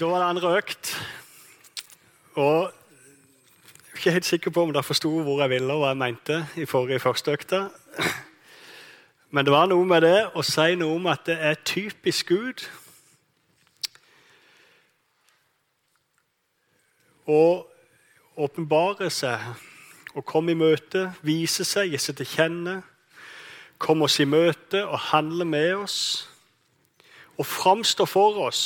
[0.00, 0.90] Da var det andre økt.
[2.34, 5.88] Og jeg er ikke helt sikker på om dere forsto hvor jeg ville og hva
[5.90, 7.58] jeg mente i forrige første økta.
[9.36, 12.64] Men det var noe med det å si noe om at det er typisk Gud
[17.28, 17.42] å
[18.40, 22.78] åpenbare seg og komme i møte, vise seg, gi seg til kjenne,
[23.76, 25.98] komme oss i møte og handle med oss
[27.36, 28.64] og framstå for oss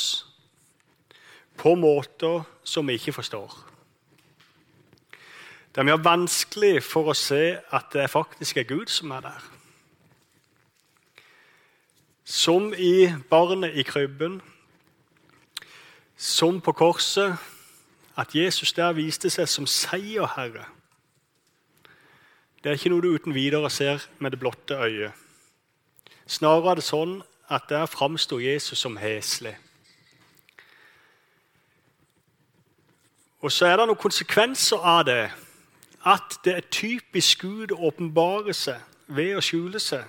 [1.57, 3.53] på måter som vi ikke forstår.
[5.75, 9.47] Det er mye vanskelig for å se at det faktisk er Gud som er der.
[12.23, 14.39] Som i barnet i krybben,
[16.15, 17.35] som på korset,
[18.15, 20.63] at Jesus der viste seg som seierherre.
[22.63, 25.11] Det er ikke noe du uten videre ser med det blotte øyet.
[26.25, 27.19] Snarere er det sånn
[27.51, 29.53] at der framsto Jesus som heslig.
[33.45, 35.29] Og så er det noen konsekvenser av det.
[36.01, 40.01] At det er typisk Gud å åpenbare seg ved å skjule seg.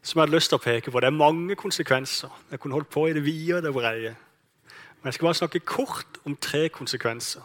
[0.00, 1.02] Som jeg hadde lyst til å peke på.
[1.04, 2.32] Det er mange konsekvenser.
[2.48, 4.14] Jeg kunne holdt på i det vide og det breie.
[4.70, 7.44] Men jeg skal bare snakke kort om tre konsekvenser.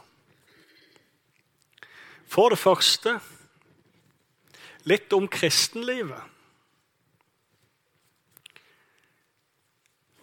[2.24, 3.20] For det første
[4.88, 6.24] litt om kristenlivet.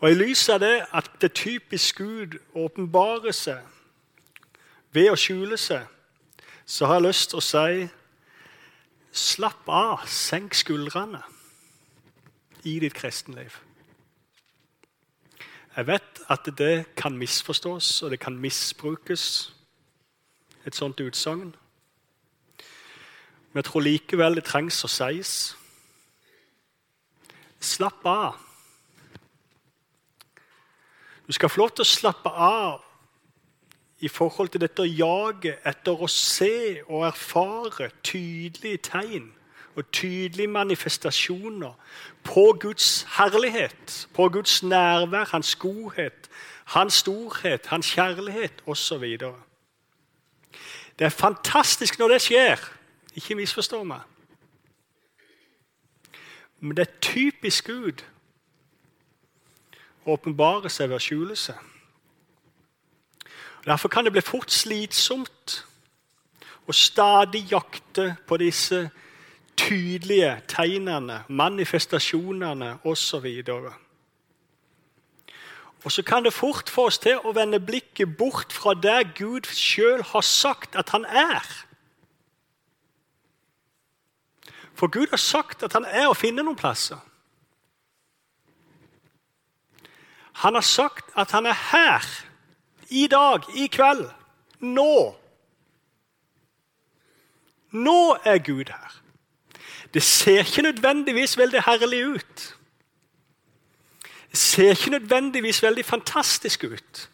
[0.00, 3.75] Og I lys av det at det typisk Gud åpenbarer seg
[4.96, 5.84] ved å skjule seg,
[6.66, 7.86] så har jeg lyst til å si
[9.16, 11.22] slapp av, senk skuldrene
[12.66, 13.60] i ditt kristenliv.
[15.76, 19.52] Jeg vet at det kan misforstås og det kan misbrukes,
[20.66, 21.52] et sånt utsagn.
[23.52, 25.34] Men jeg tror likevel det trengs å sies.
[27.62, 28.40] Slapp av.
[31.28, 32.85] Du skal få lov til å slappe av
[34.00, 39.30] i forhold til dette jaget etter å se og erfare tydelige tegn
[39.76, 41.72] og tydelige manifestasjoner
[42.24, 46.28] på Guds herlighet, på Guds nærvær, hans godhet,
[46.64, 49.04] hans storhet, hans kjærlighet osv.
[50.98, 52.60] Det er fantastisk når det skjer.
[53.16, 54.00] Ikke misforstå meg.
[56.60, 58.04] Men det er typisk Gud
[60.04, 61.60] å åpenbare seg ved å skjule seg.
[63.66, 65.56] Derfor kan det bli fort slitsomt
[66.66, 68.86] å stadig jakte på disse
[69.56, 73.26] tydelige tegnene, manifestasjonene osv.
[75.84, 79.46] Og så kan det fort få oss til å vende blikket bort fra der Gud
[79.50, 81.46] sjøl har sagt at han er.
[84.76, 86.98] For Gud har sagt at han er å finne noen plasser.
[90.42, 92.04] Han har sagt at han er her.
[92.90, 94.10] I dag, i kveld.
[94.60, 95.16] Nå.
[97.70, 99.00] Nå er Gud her.
[99.94, 102.56] Det ser ikke nødvendigvis veldig herlig ut.
[104.30, 107.10] Det ser ikke nødvendigvis veldig fantastisk ut.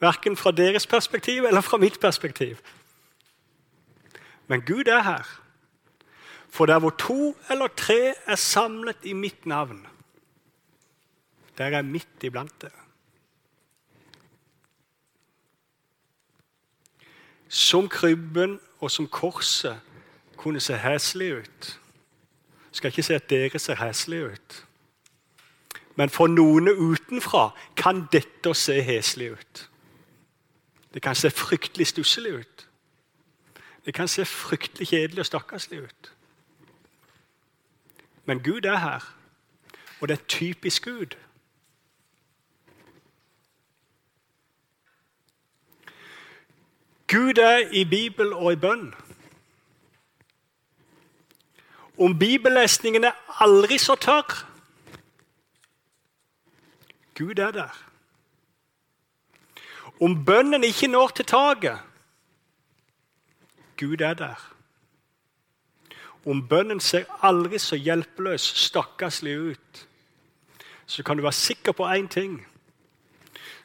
[0.00, 2.56] Verken fra deres perspektiv eller fra mitt perspektiv.
[4.46, 5.40] Men Gud er her.
[6.48, 9.86] For der hvor to eller tre er samlet i mitt navn,
[11.58, 12.85] der er jeg midt iblant dere.
[17.56, 19.80] Som krybben og som korset
[20.36, 21.80] kunne se heslig ut.
[22.68, 24.56] Jeg skal ikke si at dere ser heslige ut.
[25.96, 29.62] Men for noen utenfra kan dette se heslig ut.
[30.94, 32.68] Det kan se fryktelig stusslig ut.
[33.86, 36.12] Det kan se fryktelig kjedelig og stakkarslig ut.
[38.26, 39.14] Men Gud er her,
[40.00, 41.16] og det er typisk Gud.
[47.08, 48.94] Gud er i Bibel og i bønn.
[51.98, 54.44] Om bibellesningen er aldri så tørr
[57.16, 57.72] Gud er der.
[60.00, 61.78] Om bønnen ikke når til taket
[63.80, 64.52] Gud er der.
[66.26, 69.88] Om bønnen ser aldri så hjelpeløs, stakkarslig ut,
[70.86, 72.46] så kan du være sikker på én ting.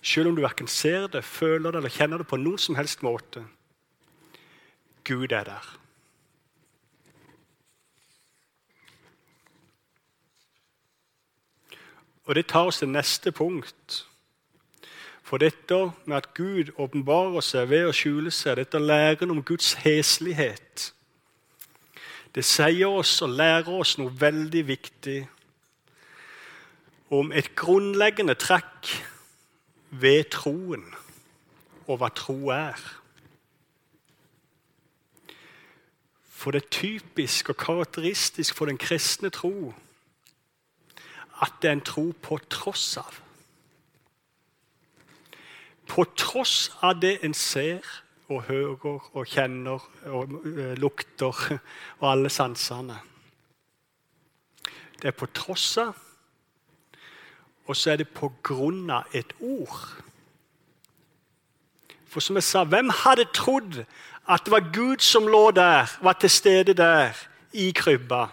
[0.02, 3.04] Selv om du verken ser det, føler det eller kjenner det på noen som helst
[3.06, 3.46] måte.
[5.06, 5.78] Gud er der.
[12.26, 14.08] Og Det tar oss til neste punkt.
[15.24, 19.74] For dette med at Gud åpenbarer seg ved å skjule seg, dette læren om Guds
[19.80, 20.94] heslighet,
[22.36, 25.18] det sier oss og lærer oss noe veldig viktig
[27.12, 28.92] om et grunnleggende trekk
[29.92, 30.86] ved troen
[31.88, 32.80] og hva tro er.
[36.42, 39.74] For det er typisk og karakteristisk for den kristne tro
[41.42, 43.18] at det er en tro på tross av.
[45.90, 47.86] På tross av det en ser
[48.32, 51.34] og hører og kjenner og uh, lukter
[52.00, 53.00] og alle sansene.
[55.02, 55.98] Det er på tross av,
[57.66, 59.80] og så er det på grunn av et ord.
[62.08, 63.84] For som jeg sa, hvem hadde trodd
[64.30, 67.16] at det var Gud som lå der, var til stede der,
[67.54, 68.26] i krybba?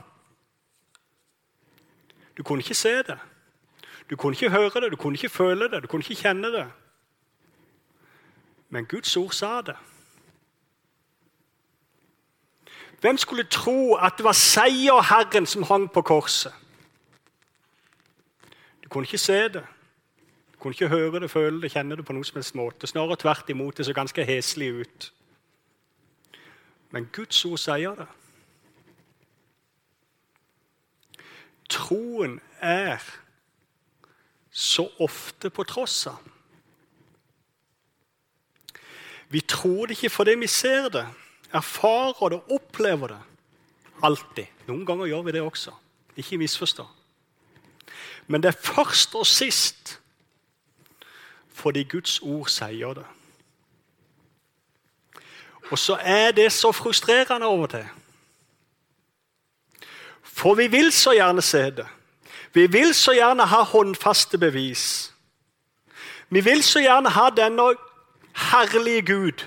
[2.37, 3.19] Du kunne ikke se det.
[4.11, 6.67] Du kunne ikke høre det, du kunne ikke føle det, du kunne ikke kjenne det.
[8.69, 9.77] Men Guds ord sa det.
[13.01, 16.55] Hvem skulle tro at det var seierherren som hang på korset?
[18.89, 19.65] Du kunne ikke se det.
[20.53, 22.89] Du kunne ikke høre det, føle det, kjenne det på noen som helst måte.
[22.89, 23.77] Snarere tvert imot.
[23.77, 25.09] Det så ganske heslig ut.
[26.91, 28.07] Men Guds ord sier det.
[31.69, 33.05] Troen er
[34.49, 36.25] så ofte på tross av.
[39.29, 41.05] Vi tror det ikke fordi vi ser det,
[41.53, 43.21] erfarer det, opplever det.
[44.03, 44.49] Alltid.
[44.65, 45.77] Noen ganger gjør vi det også.
[46.17, 46.89] Ikke misforstå.
[48.29, 50.01] Men det er først og sist
[51.59, 53.05] fordi Guds ord sier det.
[55.71, 57.89] Og så er det så frustrerende over det.
[60.23, 61.87] For vi vil så gjerne se det.
[62.55, 65.15] Vi vil så gjerne ha håndfaste bevis.
[66.31, 67.75] Vi vil så gjerne ha denne
[68.53, 69.45] herlige Gud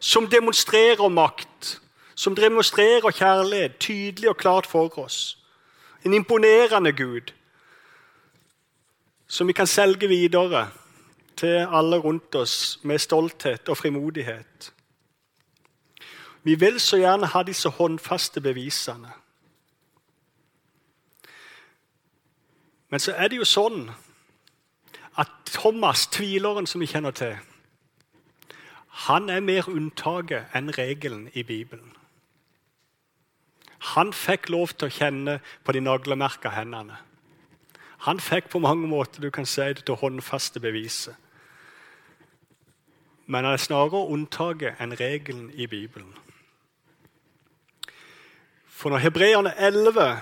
[0.00, 1.80] som demonstrerer makt,
[2.14, 5.38] som demonstrerer kjærlighet tydelig og klart for oss.
[6.04, 7.32] En imponerende Gud
[9.32, 10.66] som vi kan selge videre
[11.36, 14.72] til alle rundt oss med stolthet og frimodighet.
[16.42, 19.12] Vi vil så gjerne ha disse håndfaste bevisene.
[22.90, 23.86] Men så er det jo sånn
[25.16, 27.38] at Thomas, tvileren som vi kjenner til,
[29.06, 31.96] han er mer unntaket enn regelen i Bibelen.
[33.96, 37.00] Han fikk lov til å kjenne på de naglemerka hendene.
[38.02, 41.14] Han fikk på mange måter du kan si det til håndfaste beviset.
[43.26, 46.10] Men han er snarere unntaket enn regelen i Bibelen.
[48.66, 50.20] For når Hebreerne 11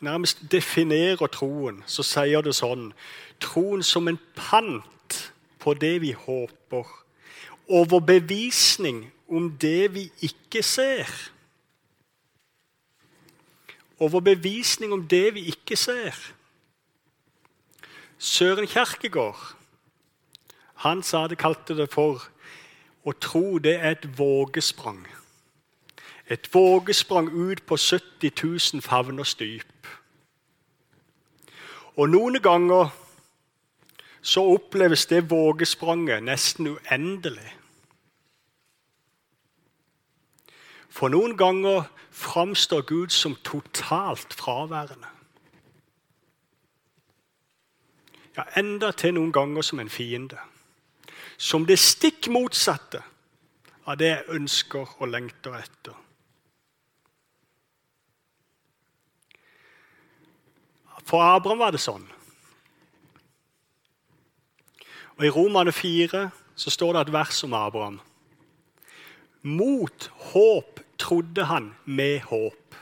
[0.00, 2.92] nærmest definerer troen, så sier det sånn
[3.38, 5.18] Troen som en pant
[5.62, 6.88] på det vi håper
[7.68, 11.12] overbevisning om det vi ikke ser.
[14.00, 16.16] Overbevisning om det vi ikke ser.
[18.18, 19.54] Søren Kjerkegaard
[20.78, 22.22] han sa det, kalte det for
[23.02, 25.00] å tro det er et vågesprang.
[26.30, 28.30] Et vågesprang ut på 70
[28.74, 29.90] 000 favners dyp.
[31.98, 32.92] Og noen ganger
[34.22, 37.54] så oppleves det vågespranget nesten uendelig.
[40.86, 45.17] For noen ganger framstår Gud som totalt fraværende.
[48.38, 50.38] Ja, enda til noen ganger som en fiende.
[51.38, 53.00] Som det stikk motsatte
[53.82, 55.96] av det jeg ønsker og lengter etter.
[61.08, 62.04] For Abraham var det sånn.
[65.16, 67.98] Og I Romane 4 så står det et vers om Abraham.
[69.42, 72.78] Mot håp trodde han med håp.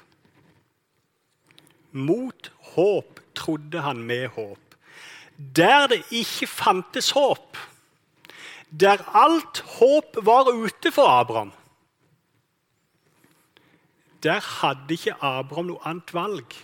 [1.97, 4.66] Mot håp trodde han med håp.
[5.37, 7.59] Der det ikke fantes håp,
[8.71, 11.53] der alt håp var ute for Abraham,
[14.23, 16.57] der hadde ikke Abraham noe annet valg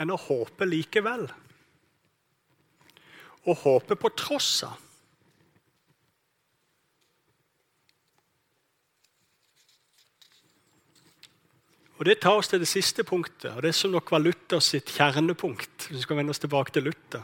[0.00, 1.24] enn å håpe likevel.
[3.42, 4.76] Og håpe på tross av.
[12.02, 14.90] Og Det tar oss til det siste punktet, og det som nok var Luther sitt
[14.90, 15.86] kjernepunkt.
[15.90, 17.22] vi skal vende oss tilbake til Luther.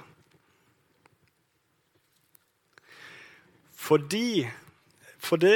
[3.89, 4.49] Fordi,
[5.19, 5.55] fordi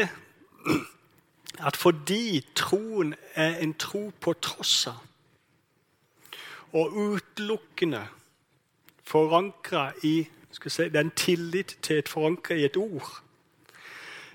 [1.68, 5.00] at fordi troen er en tro på tross av,
[6.72, 8.06] og utelukkende
[9.04, 10.14] forankra i
[10.56, 13.20] si, den tillit til et forankra i et ord,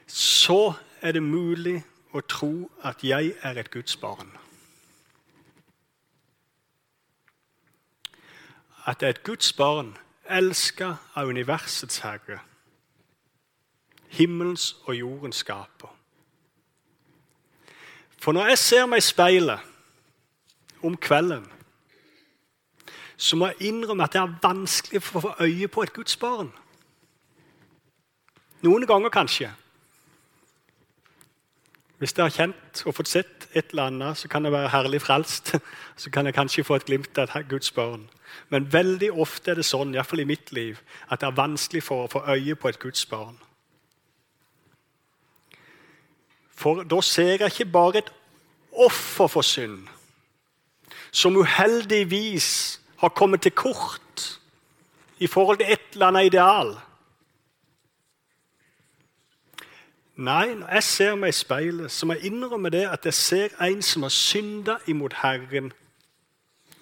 [0.07, 1.79] så er det mulig
[2.13, 2.51] å tro
[2.85, 4.29] at jeg er et Guds barn.
[8.87, 9.97] at det er et Guds barn,
[10.29, 12.39] elska av universets herre,
[14.09, 15.93] himmelens og jordens skaper.
[18.17, 19.59] For når jeg ser meg i speilet
[20.83, 21.45] om kvelden,
[23.17, 26.17] så må jeg innrømme at det er vanskelig for å få øye på et Guds
[26.21, 26.51] barn.
[28.65, 29.49] Noen ganger kanskje.
[31.97, 35.01] Hvis jeg har kjent og fått sett et eller annet, så kan jeg være herlig
[35.01, 35.55] frelst.
[35.97, 38.03] Så kan jeg kanskje få et glimt av et Guds barn.
[38.49, 40.77] Men veldig ofte er det sånn, iallfall i mitt liv,
[41.09, 43.39] at det er vanskelig for å få øye på et Guds barn.
[46.57, 48.09] For da ser jeg ikke bare et
[48.73, 49.85] offer for synd,
[51.11, 54.25] som uheldigvis har kommet til kort
[55.19, 56.75] i forhold til et eller annet ideal.
[60.17, 63.57] Nei, når jeg ser meg i speilet, så må jeg innrømme det at jeg ser
[63.61, 65.69] en som har synda imot Herren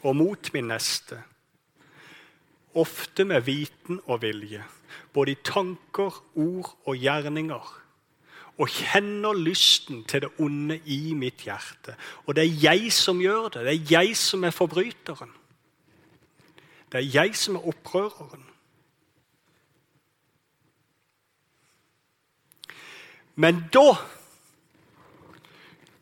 [0.04, 1.20] og mot min neste.
[2.76, 4.64] Ofte med viten og vilje,
[5.14, 7.85] både i tanker, ord og gjerninger
[8.58, 11.96] og kjenner lysten til det onde i mitt hjerte.
[12.26, 13.66] Og det er jeg som gjør det.
[13.66, 15.32] Det er jeg som er forbryteren.
[16.92, 18.46] Det er jeg som er opprøreren.
[23.36, 23.96] Men da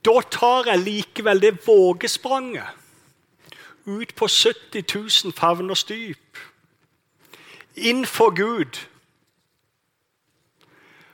[0.03, 2.67] Da tar jeg likevel det vågespranget
[3.86, 6.38] ut på 70 000 favners dyp,
[7.75, 8.79] innenfor Gud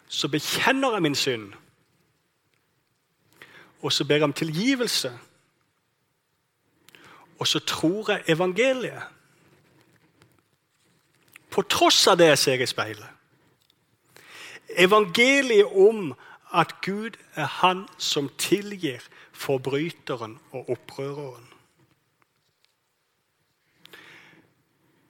[0.10, 1.54] så bekjenner jeg min synd.
[3.82, 5.20] Og så ber jeg om tilgivelse.
[7.40, 9.04] Og så tror jeg evangeliet.
[11.50, 13.08] På tross av det jeg ser i speilet.
[14.70, 16.16] Evangeliet om
[16.54, 19.00] at Gud er Han som tilgir
[19.32, 21.48] forbryteren og opprøreren.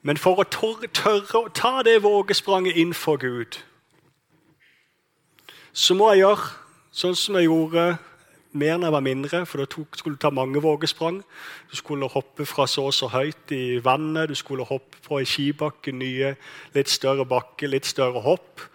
[0.02, 3.60] Men for å tørre å ta det vågespranget inn for Gud
[5.74, 6.48] så må jeg gjøre
[6.92, 7.84] sånn som jeg gjorde
[8.52, 9.42] mer når jeg var mindre.
[9.46, 11.22] For da skulle du ta mange vågesprang.
[11.70, 14.30] Du skulle hoppe fra så og så høyt i vannet.
[14.30, 16.36] Du skulle hoppe på ei skibakke, nye,
[16.76, 18.66] litt større bakke, litt større hopp.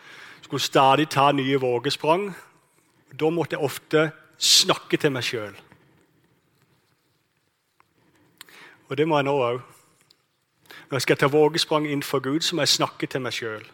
[0.41, 2.31] Du skulle stadig ta nye vågesprang.
[3.15, 4.09] Da måtte jeg ofte
[4.39, 5.55] snakke til meg sjøl.
[8.91, 9.63] Og det må jeg nå òg.
[10.91, 13.65] Når jeg skal ta vågesprang innenfor Gud, så må jeg snakke til meg sjøl.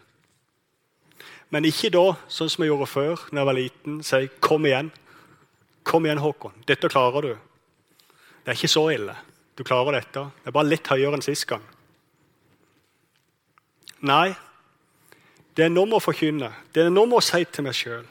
[1.51, 4.03] Men ikke da, sånn som jeg gjorde før da jeg var liten.
[4.03, 4.91] Si 'kom igjen'.
[5.83, 6.53] Kom igjen, Håkon.
[6.67, 7.37] Dette klarer du.
[8.45, 9.15] Det er ikke så ille.
[9.57, 10.31] Du klarer dette.
[10.43, 11.63] Det er bare litt høyere enn sist gang.
[14.01, 14.35] Nei,
[15.55, 16.51] det er nå må forkynne.
[16.73, 18.05] Det er nå må si til meg sjøl.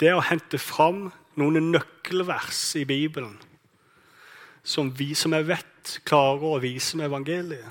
[0.00, 3.38] Det er å hente fram noen nøkkelvers i Bibelen
[4.64, 7.68] som vi som jeg vet klarer å vise med evangeliet.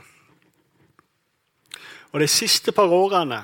[2.14, 3.42] Og De siste par årene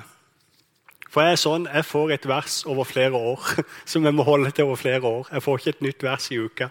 [1.10, 3.46] for jeg er sånn, jeg får et vers over flere år
[3.92, 5.30] som jeg må holde til over flere år.
[5.34, 6.70] Jeg får ikke et nytt vers i uka.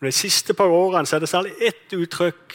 [0.00, 2.54] Men De siste par årene så er det særlig ett uttrykk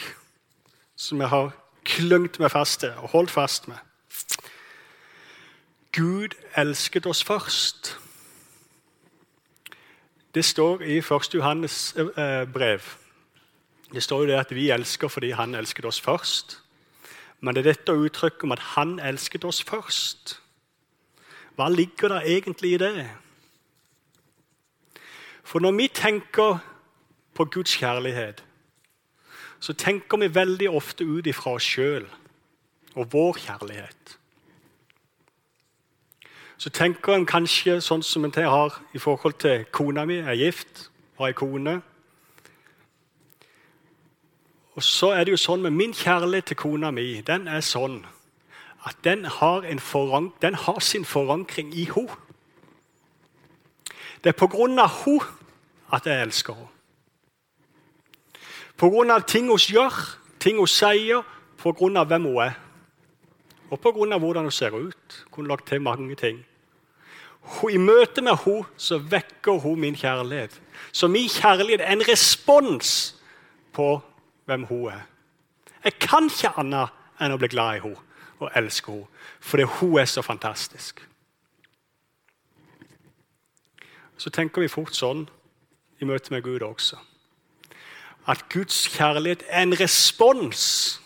[0.99, 1.51] som jeg har
[1.89, 3.79] klungt meg fast til og holdt fast med.
[5.95, 7.97] Gud elsket oss først.
[10.35, 11.33] Det står i 1.
[11.33, 12.79] Johannes eh, brev.
[13.93, 16.59] Det står jo det at vi elsker fordi han elsket oss først.
[17.41, 20.37] Men det er dette uttrykket om at han elsket oss først.
[21.59, 23.09] Hva ligger der egentlig i det?
[25.43, 26.59] For når vi tenker
[27.35, 28.43] på Guds kjærlighet,
[29.59, 32.05] så tenker vi veldig ofte ut ifra oss sjøl
[32.95, 34.13] og vår kjærlighet.
[36.57, 40.21] Så tenker en kanskje sånn som en har i forhold til kona mi.
[40.23, 41.81] Er gift, har ei kone.
[44.79, 47.19] Og så er det jo sånn med min kjærlighet til kona mi.
[47.19, 47.99] Den er sånn
[48.85, 49.61] at den har,
[50.41, 52.15] den har sin forankring i henne.
[54.23, 55.25] Det er på grunn av henne
[55.93, 56.75] at jeg elsker henne.
[58.79, 59.95] På grunn av ting hun gjør,
[60.39, 61.23] ting hun sier,
[61.59, 62.55] på grunn av hvem hun er.
[63.69, 65.17] Og på grunn av hvordan hun ser ut.
[65.35, 66.39] Hun lagt til mange ting.
[67.69, 70.55] I møte med henne så vekker hun min kjærlighet.
[70.91, 73.15] Så min kjærlighet er en respons
[73.73, 73.99] på
[74.45, 75.03] hvem hun er.
[75.83, 78.08] Jeg kan ikke annet enn å bli glad i henne
[78.39, 79.07] og elsker henne.
[79.39, 81.05] Fordi hun er så fantastisk.
[84.17, 85.29] Så tenker vi fort sånn
[85.99, 86.99] i møte med Gud også.
[88.27, 90.99] At Guds kjærlighet er en respons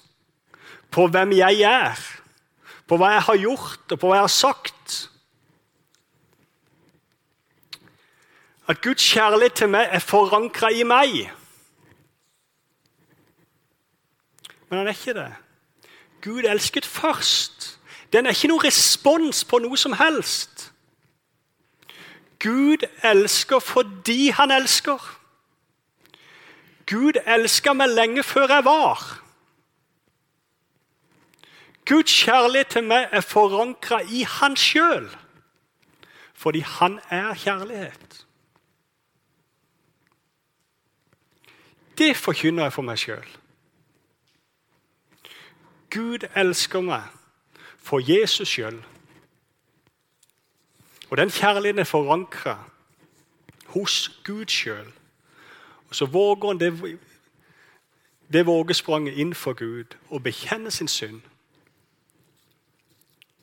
[0.94, 2.00] på hvem jeg er,
[2.88, 4.98] på hva jeg har gjort og på hva jeg har sagt.
[8.68, 11.16] At Guds kjærlighet til meg er forankra i meg.
[14.70, 15.32] Men han er ikke det.
[16.24, 17.80] Gud elsket først.
[18.14, 20.70] Den er ikke noen respons på noe som helst.
[22.40, 25.00] Gud elsker fordi han elsker.
[26.88, 29.04] Gud elska meg lenge før jeg var.
[31.86, 35.10] Guds kjærlighet til meg er forankra i Han sjøl,
[36.34, 38.26] fordi Han er kjærlighet.
[41.98, 43.43] Det forkynner jeg for meg sjøl.
[45.94, 47.04] Gud elsker meg
[47.78, 48.80] for Jesus sjøl.
[51.10, 52.64] Og den kjærligheten er forankra
[53.66, 54.88] hos Gud sjøl.
[55.90, 57.00] Og så våger han det,
[58.34, 61.22] det vågespranget inn for Gud og bekjenne sin synd.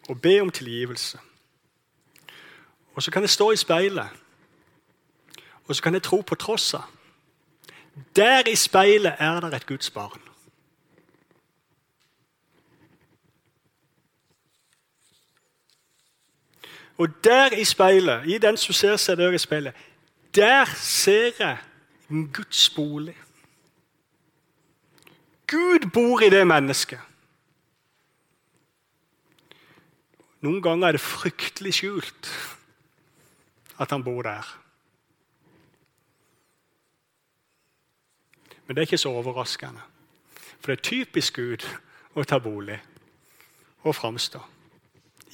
[0.09, 1.19] Og be om tilgivelse.
[2.95, 4.09] Og så kan jeg stå i speilet,
[5.66, 6.83] og så kan jeg tro på tross av.
[8.16, 10.30] Der i speilet er det et Guds barn.
[17.00, 19.76] Og der i speilet, i den som ser seg der i speilet,
[20.37, 21.57] der ser jeg
[22.11, 23.16] en Guds bolig.
[25.49, 27.00] Gud bor i det mennesket.
[30.45, 32.28] Noen ganger er det fryktelig skjult
[33.80, 34.45] at han bor der.
[38.66, 39.80] Men det er ikke så overraskende.
[40.61, 41.64] For det er typisk Gud
[42.12, 42.83] å ta bolig
[43.88, 44.45] og framstå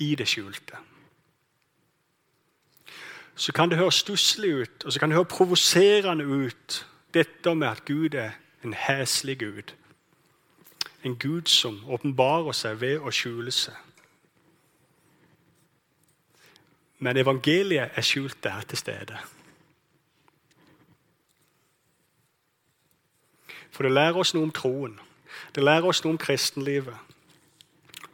[0.06, 0.87] i det skjulte
[3.37, 7.69] så kan det høres stusslig ut og så kan det høres provoserende ut, dette med
[7.69, 8.31] at Gud er
[8.64, 9.73] en heslig Gud.
[11.05, 13.76] En Gud som åpenbarer seg ved å skjule seg.
[16.99, 19.19] Men evangeliet er skjult der til stede.
[23.71, 24.97] For det lærer oss noe om troen.
[25.55, 26.97] Det lærer oss noe om kristenlivet.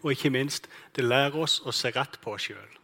[0.02, 2.81] Og ikke minst, det lærer oss å se rett på oss sjøl.